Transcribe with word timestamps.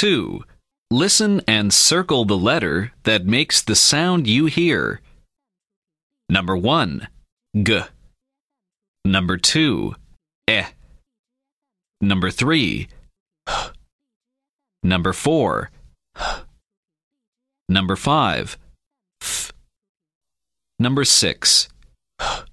2. 0.00 0.42
Listen 0.90 1.42
and 1.46 1.74
circle 1.74 2.24
the 2.24 2.36
letter 2.36 2.92
that 3.02 3.26
makes 3.26 3.60
the 3.60 3.74
sound 3.74 4.26
you 4.26 4.46
hear. 4.46 5.02
Number 6.30 6.56
1. 6.56 7.06
G. 7.62 7.80
Number 9.04 9.36
2. 9.36 9.94
Eh. 10.48 10.64
Number 12.00 12.30
3. 12.30 12.88
H. 13.48 13.54
Number 14.82 15.12
4. 15.12 15.70
H. 16.16 16.24
Number 17.68 17.94
5. 17.94 18.58
F. 19.22 19.52
Number 20.78 21.04
6. 21.04 21.68
H. 22.20 22.49